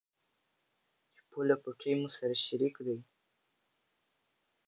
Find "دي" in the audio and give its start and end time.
2.85-2.97